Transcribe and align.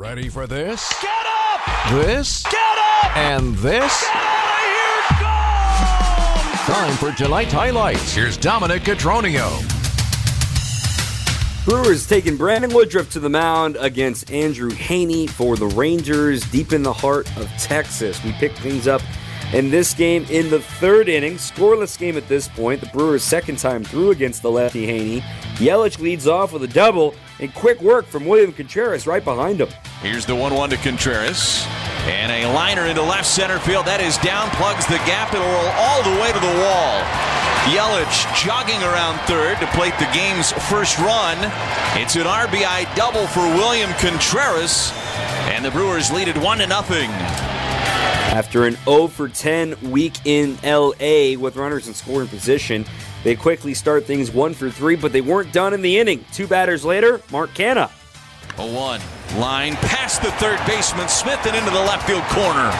Ready 0.00 0.30
for 0.30 0.46
this? 0.46 0.90
Get 1.02 1.26
up! 1.26 1.90
This? 1.92 2.42
Get 2.44 2.54
up! 2.54 3.16
And 3.18 3.54
this? 3.56 4.00
Get 4.00 4.16
out 4.16 4.56
of 4.56 5.76
here! 6.64 6.72
Go! 6.72 6.72
Time 6.72 6.96
for 6.96 7.12
tonight's 7.22 7.52
highlights. 7.52 8.14
Here's 8.14 8.38
Dominic 8.38 8.82
Cotroneo. 8.84 9.60
Brewers 11.66 12.06
taking 12.06 12.38
Brandon 12.38 12.72
Woodruff 12.72 13.10
to 13.10 13.20
the 13.20 13.28
mound 13.28 13.76
against 13.78 14.30
Andrew 14.30 14.70
Heaney 14.70 15.28
for 15.28 15.56
the 15.56 15.66
Rangers 15.66 16.50
deep 16.50 16.72
in 16.72 16.82
the 16.82 16.94
heart 16.94 17.28
of 17.36 17.50
Texas. 17.58 18.24
We 18.24 18.32
pick 18.32 18.52
things 18.52 18.88
up 18.88 19.02
in 19.52 19.70
this 19.70 19.92
game 19.92 20.24
in 20.30 20.48
the 20.48 20.60
third 20.60 21.10
inning. 21.10 21.34
Scoreless 21.34 21.98
game 21.98 22.16
at 22.16 22.26
this 22.26 22.48
point. 22.48 22.80
The 22.80 22.86
Brewers' 22.86 23.22
second 23.22 23.58
time 23.58 23.84
through 23.84 24.12
against 24.12 24.40
the 24.40 24.50
lefty 24.50 24.86
Heaney. 24.86 25.20
Yelich 25.56 25.98
leads 25.98 26.26
off 26.26 26.54
with 26.54 26.62
a 26.62 26.68
double, 26.68 27.14
and 27.38 27.54
quick 27.54 27.82
work 27.82 28.06
from 28.06 28.24
William 28.24 28.50
Contreras 28.50 29.06
right 29.06 29.22
behind 29.22 29.60
him. 29.60 29.68
Here's 30.02 30.24
the 30.24 30.34
1 30.34 30.54
1 30.54 30.70
to 30.70 30.76
Contreras. 30.78 31.66
And 32.08 32.32
a 32.32 32.50
liner 32.54 32.86
into 32.86 33.02
left 33.02 33.26
center 33.26 33.58
field. 33.58 33.84
That 33.84 34.00
is 34.00 34.16
down, 34.24 34.48
plugs 34.56 34.86
the 34.86 34.96
gap. 35.04 35.28
It'll 35.34 35.44
roll 35.44 35.68
all 35.76 36.00
the 36.00 36.16
way 36.16 36.32
to 36.32 36.40
the 36.40 36.56
wall. 36.64 37.04
Yelich 37.68 38.24
jogging 38.32 38.80
around 38.80 39.20
third 39.28 39.60
to 39.60 39.66
plate 39.76 39.92
the 40.00 40.08
game's 40.16 40.52
first 40.72 40.96
run. 40.98 41.36
It's 42.00 42.16
an 42.16 42.24
RBI 42.24 42.96
double 42.96 43.26
for 43.26 43.44
William 43.52 43.92
Contreras. 44.00 44.90
And 45.52 45.62
the 45.62 45.70
Brewers 45.70 46.10
lead 46.10 46.28
it 46.28 46.38
1 46.38 46.58
to 46.58 46.66
nothing. 46.66 47.10
After 48.32 48.64
an 48.64 48.78
0 48.86 49.08
for 49.08 49.28
10 49.28 49.90
week 49.90 50.14
in 50.24 50.56
LA 50.64 51.36
with 51.36 51.56
runners 51.56 51.88
in 51.88 51.92
scoring 51.92 52.28
position, 52.28 52.86
they 53.22 53.36
quickly 53.36 53.74
start 53.74 54.06
things 54.06 54.30
1 54.30 54.54
for 54.54 54.70
3, 54.70 54.96
but 54.96 55.12
they 55.12 55.20
weren't 55.20 55.52
done 55.52 55.74
in 55.74 55.82
the 55.82 55.98
inning. 55.98 56.24
Two 56.32 56.46
batters 56.46 56.86
later, 56.86 57.20
Mark 57.30 57.50
Canha. 57.50 57.90
A 58.60 58.72
1. 58.74 59.00
Line 59.38 59.74
past 59.76 60.20
the 60.20 60.30
third 60.32 60.58
baseman, 60.66 61.08
Smith 61.08 61.40
and 61.46 61.56
into 61.56 61.70
the 61.70 61.80
left 61.80 62.06
field 62.06 62.22
corner. 62.24 62.70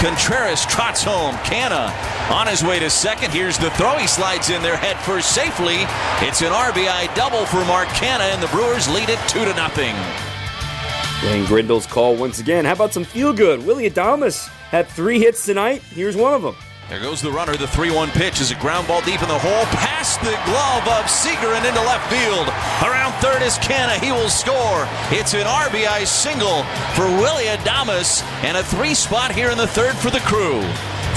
Contreras 0.00 0.64
trots 0.64 1.04
home. 1.04 1.34
Canha 1.44 1.92
on 2.30 2.46
his 2.46 2.64
way 2.64 2.78
to 2.78 2.88
second. 2.88 3.30
Here's 3.30 3.58
the 3.58 3.68
throw. 3.72 3.98
He 3.98 4.06
slides 4.06 4.48
in 4.48 4.62
there 4.62 4.78
head 4.78 4.96
first 5.00 5.34
safely. 5.34 5.84
It's 6.26 6.40
an 6.40 6.52
RBI 6.52 7.14
double 7.14 7.44
for 7.44 7.62
Mark 7.66 7.88
Canha, 7.88 8.32
and 8.32 8.42
the 8.42 8.46
Brewers 8.46 8.88
lead 8.88 9.10
it 9.10 9.18
2 9.28 9.44
to 9.44 9.52
nothing. 9.52 9.94
Lane 11.28 11.44
Grindle's 11.44 11.86
call 11.86 12.16
once 12.16 12.38
again. 12.38 12.64
How 12.64 12.72
about 12.72 12.94
some 12.94 13.04
feel 13.04 13.34
good? 13.34 13.66
Willie 13.66 13.90
Adames 13.90 14.48
had 14.70 14.88
three 14.88 15.18
hits 15.18 15.44
tonight. 15.44 15.82
Here's 15.82 16.16
one 16.16 16.32
of 16.32 16.40
them. 16.40 16.56
There 16.90 16.98
goes 16.98 17.22
the 17.22 17.30
runner. 17.30 17.56
The 17.56 17.68
3 17.68 17.92
1 17.92 18.10
pitch 18.10 18.40
is 18.40 18.50
a 18.50 18.56
ground 18.56 18.88
ball 18.88 19.00
deep 19.02 19.22
in 19.22 19.28
the 19.28 19.38
hole. 19.38 19.64
Past 19.66 20.20
the 20.22 20.36
glove 20.44 20.88
of 20.88 21.08
Seager 21.08 21.54
and 21.54 21.64
into 21.64 21.80
left 21.82 22.10
field. 22.10 22.48
Around 22.82 23.12
third 23.22 23.42
is 23.42 23.56
Canha. 23.58 24.02
He 24.02 24.10
will 24.10 24.28
score. 24.28 24.88
It's 25.16 25.32
an 25.32 25.46
RBI 25.46 26.04
single 26.04 26.64
for 26.96 27.06
Willie 27.06 27.44
Adames 27.44 28.24
and 28.42 28.56
a 28.56 28.64
three 28.64 28.94
spot 28.94 29.30
here 29.30 29.50
in 29.50 29.56
the 29.56 29.68
third 29.68 29.94
for 29.98 30.10
the 30.10 30.18
crew. 30.20 30.62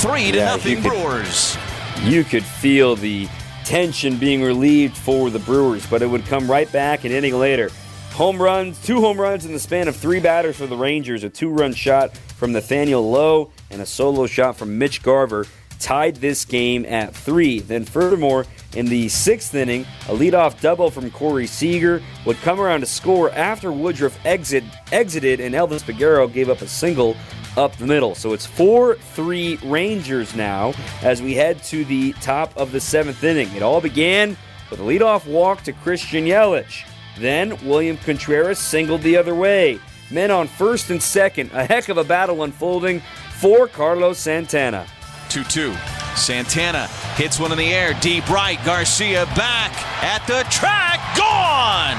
Three 0.00 0.32
to 0.32 0.38
Yeah, 0.38 0.44
nothing 0.52 0.76
you 0.76 0.80
could- 0.82 0.90
Brewers. 0.90 1.58
You 2.02 2.24
could 2.24 2.44
feel 2.44 2.96
the 2.96 3.28
tension 3.66 4.16
being 4.16 4.42
relieved 4.42 4.96
for 4.96 5.28
the 5.28 5.38
Brewers, 5.38 5.84
but 5.84 6.00
it 6.00 6.06
would 6.06 6.24
come 6.26 6.50
right 6.50 6.72
back 6.72 7.04
an 7.04 7.12
inning 7.12 7.38
later. 7.38 7.70
Home 8.14 8.40
runs, 8.40 8.78
two 8.82 9.02
home 9.02 9.20
runs 9.20 9.44
in 9.44 9.52
the 9.52 9.58
span 9.60 9.86
of 9.86 9.94
three 9.96 10.18
batters 10.18 10.56
for 10.56 10.66
the 10.66 10.76
Rangers. 10.78 11.24
A 11.24 11.28
two 11.28 11.50
run 11.50 11.74
shot 11.74 12.16
from 12.38 12.52
Nathaniel 12.52 13.08
Lowe 13.10 13.50
and 13.70 13.82
a 13.82 13.86
solo 13.86 14.26
shot 14.26 14.56
from 14.56 14.78
Mitch 14.78 15.02
Garver 15.02 15.46
tied 15.78 16.16
this 16.16 16.44
game 16.44 16.84
at 16.86 17.14
three. 17.14 17.60
Then, 17.60 17.84
furthermore, 17.84 18.46
in 18.74 18.86
the 18.86 19.08
sixth 19.08 19.54
inning, 19.54 19.82
a 20.08 20.14
leadoff 20.14 20.60
double 20.60 20.90
from 20.90 21.10
Corey 21.10 21.46
Seager 21.46 22.02
would 22.26 22.36
come 22.38 22.60
around 22.60 22.80
to 22.80 22.86
score 22.86 23.30
after 23.30 23.72
Woodruff 23.72 24.18
exit, 24.26 24.64
exited 24.92 25.40
and 25.40 25.54
Elvis 25.54 25.82
Peguero 25.82 26.30
gave 26.32 26.50
up 26.50 26.60
a 26.60 26.68
single 26.68 27.16
up 27.56 27.76
the 27.76 27.86
middle. 27.86 28.14
So 28.14 28.32
it's 28.32 28.46
4 28.46 28.94
3 28.94 29.58
Rangers 29.64 30.34
now 30.34 30.74
as 31.02 31.22
we 31.22 31.34
head 31.34 31.62
to 31.64 31.84
the 31.84 32.12
top 32.14 32.56
of 32.56 32.72
the 32.72 32.80
seventh 32.80 33.24
inning. 33.24 33.52
It 33.54 33.62
all 33.62 33.80
began 33.80 34.36
with 34.70 34.80
a 34.80 34.82
leadoff 34.82 35.26
walk 35.26 35.62
to 35.64 35.72
Christian 35.72 36.24
Yelich. 36.24 36.84
Then 37.18 37.58
William 37.66 37.96
Contreras 37.96 38.58
singled 38.58 39.02
the 39.02 39.16
other 39.16 39.34
way. 39.34 39.80
Men 40.10 40.30
on 40.30 40.46
first 40.46 40.90
and 40.90 41.02
second. 41.02 41.50
A 41.52 41.64
heck 41.64 41.88
of 41.88 41.98
a 41.98 42.04
battle 42.04 42.42
unfolding 42.42 43.02
for 43.38 43.68
Carlos 43.68 44.18
Santana. 44.18 44.86
2 45.28 45.44
2. 45.44 45.74
Santana 46.16 46.86
hits 47.14 47.38
one 47.38 47.52
in 47.52 47.58
the 47.58 47.72
air. 47.72 47.94
Deep 48.00 48.28
right. 48.28 48.58
Garcia 48.64 49.26
back 49.36 49.72
at 50.02 50.26
the 50.26 50.44
track. 50.50 50.98
Gone! 51.16 51.96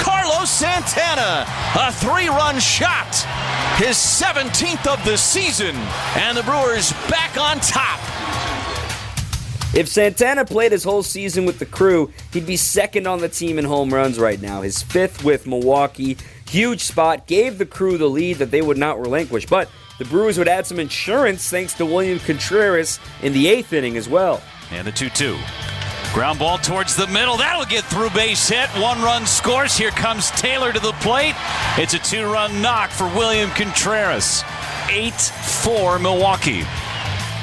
Carlos 0.00 0.50
Santana, 0.50 1.44
a 1.76 1.92
three 1.92 2.28
run 2.28 2.60
shot. 2.60 3.14
His 3.76 3.96
17th 3.96 4.86
of 4.86 5.04
the 5.04 5.16
season. 5.16 5.74
And 6.16 6.36
the 6.36 6.42
Brewers 6.44 6.92
back 7.10 7.36
on 7.36 7.58
top. 7.58 7.98
If 9.74 9.88
Santana 9.88 10.44
played 10.44 10.70
his 10.70 10.84
whole 10.84 11.02
season 11.02 11.46
with 11.46 11.58
the 11.58 11.66
crew, 11.66 12.12
he'd 12.32 12.46
be 12.46 12.56
second 12.56 13.08
on 13.08 13.18
the 13.18 13.28
team 13.28 13.58
in 13.58 13.64
home 13.64 13.92
runs 13.92 14.20
right 14.20 14.40
now. 14.40 14.62
His 14.62 14.80
fifth 14.82 15.24
with 15.24 15.48
Milwaukee. 15.48 16.16
Huge 16.48 16.82
spot, 16.82 17.26
gave 17.26 17.58
the 17.58 17.66
crew 17.66 17.98
the 17.98 18.08
lead 18.08 18.36
that 18.36 18.52
they 18.52 18.62
would 18.62 18.78
not 18.78 19.00
relinquish. 19.00 19.46
But 19.46 19.68
the 19.98 20.04
Brewers 20.04 20.38
would 20.38 20.48
add 20.48 20.66
some 20.66 20.78
insurance 20.78 21.48
thanks 21.48 21.74
to 21.74 21.86
William 21.86 22.18
Contreras 22.18 22.98
in 23.22 23.32
the 23.32 23.48
eighth 23.48 23.72
inning 23.72 23.96
as 23.96 24.08
well. 24.08 24.42
And 24.70 24.86
the 24.86 24.92
2 24.92 25.10
2. 25.10 25.36
Ground 26.12 26.38
ball 26.38 26.58
towards 26.58 26.94
the 26.94 27.08
middle. 27.08 27.36
That'll 27.36 27.64
get 27.64 27.82
through 27.84 28.10
base 28.10 28.48
hit. 28.48 28.68
One 28.80 29.02
run 29.02 29.26
scores. 29.26 29.76
Here 29.76 29.90
comes 29.90 30.30
Taylor 30.30 30.72
to 30.72 30.78
the 30.78 30.92
plate. 31.00 31.34
It's 31.76 31.94
a 31.94 31.98
two 31.98 32.30
run 32.30 32.62
knock 32.62 32.90
for 32.90 33.08
William 33.08 33.50
Contreras. 33.50 34.44
8 34.88 35.12
4 35.12 35.98
Milwaukee. 35.98 36.62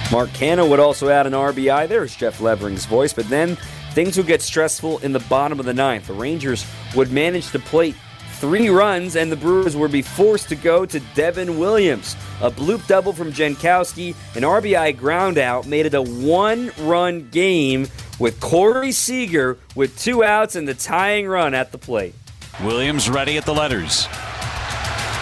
Mark 0.09 0.29
Canha 0.29 0.69
would 0.69 0.79
also 0.79 1.09
add 1.09 1.27
an 1.27 1.33
RBI. 1.33 1.87
There's 1.89 2.15
Jeff 2.15 2.39
Levering's 2.39 2.85
voice, 2.85 3.11
but 3.11 3.27
then 3.27 3.57
things 3.91 4.15
would 4.15 4.27
get 4.27 4.41
stressful 4.41 4.99
in 4.99 5.11
the 5.11 5.19
bottom 5.19 5.59
of 5.59 5.65
the 5.65 5.73
ninth. 5.73 6.07
The 6.07 6.13
Rangers 6.13 6.65
would 6.95 7.11
manage 7.11 7.51
to 7.51 7.59
plate 7.59 7.95
three 8.41 8.69
runs, 8.69 9.15
and 9.15 9.31
the 9.31 9.35
Brewers 9.35 9.75
would 9.77 9.91
be 9.91 10.01
forced 10.01 10.49
to 10.49 10.55
go 10.55 10.83
to 10.83 10.99
Devin 11.13 11.59
Williams. 11.59 12.15
A 12.41 12.49
bloop 12.49 12.85
double 12.87 13.13
from 13.13 13.31
Jankowski, 13.31 14.15
an 14.35 14.41
RBI 14.41 14.97
ground 14.97 15.37
out, 15.37 15.67
made 15.67 15.85
it 15.85 15.93
a 15.93 16.01
one 16.01 16.71
run 16.79 17.29
game 17.29 17.87
with 18.19 18.39
Corey 18.39 18.91
Seager 18.91 19.59
with 19.75 19.97
two 19.97 20.23
outs 20.23 20.55
and 20.55 20.67
the 20.67 20.73
tying 20.73 21.27
run 21.27 21.53
at 21.53 21.71
the 21.71 21.77
plate. 21.77 22.15
Williams 22.63 23.09
ready 23.09 23.37
at 23.37 23.45
the 23.45 23.53
letters. 23.53 24.07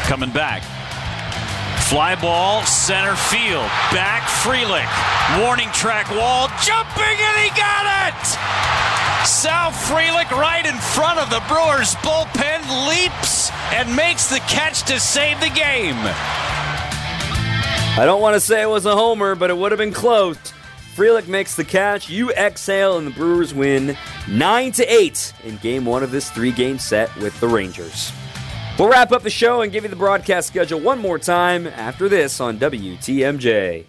Coming 0.08 0.32
back. 0.32 0.64
Fly 1.90 2.16
ball, 2.16 2.64
center 2.66 3.16
field. 3.16 3.68
Back, 3.92 4.24
Frelick. 4.42 4.88
Warning 5.44 5.70
track 5.74 6.10
wall. 6.12 6.48
Jumping, 6.64 7.04
and 7.04 7.38
he 7.44 7.50
got 7.50 8.08
it! 8.08 8.70
Sal 9.28 9.72
Frelick 9.72 10.32
right 10.32 10.66
in 10.66 10.76
front 10.76 11.20
of 11.20 11.30
the 11.30 11.42
Brewers 11.48 11.94
bullpen 11.96 12.49
leaps 13.00 13.52
and 13.74 13.96
makes 13.96 14.30
the 14.30 14.40
catch 14.40 14.84
to 14.84 15.00
save 15.00 15.40
the 15.40 15.50
game. 15.50 15.96
I 17.98 18.04
don't 18.06 18.22
want 18.22 18.36
to 18.36 18.40
say 18.40 18.62
it 18.62 18.70
was 18.70 18.86
a 18.86 18.96
homer, 18.96 19.36
but 19.36 19.50
it 19.50 19.58
would 19.58 19.72
have 19.72 19.80
been 19.80 19.94
close. 19.94 20.38
Frelick 20.96 21.28
makes 21.28 21.56
the 21.56 21.64
catch. 21.64 22.10
You 22.10 22.32
exhale, 22.32 22.98
and 22.98 23.08
the 23.08 23.12
Brewers 23.12 23.54
win 23.54 23.98
nine 24.28 24.72
to 24.74 24.86
eight 24.92 25.34
in 25.44 25.58
Game 25.58 25.86
One 25.86 26.04
of 26.04 26.12
this 26.12 26.30
three-game 26.30 26.80
set 26.80 27.16
with 27.18 27.38
the 27.40 27.48
Rangers. 27.48 28.12
We'll 28.78 28.90
wrap 28.90 29.12
up 29.12 29.24
the 29.24 29.30
show 29.30 29.62
and 29.62 29.72
give 29.72 29.84
you 29.84 29.90
the 29.90 29.96
broadcast 29.96 30.48
schedule 30.48 30.80
one 30.80 31.00
more 31.00 31.20
time 31.20 31.68
after 31.68 32.10
this 32.10 32.40
on 32.40 32.58
WTMJ. 32.60 33.86